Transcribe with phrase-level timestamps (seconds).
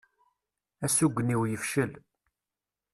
[0.85, 1.91] Asugen-iw yefcel.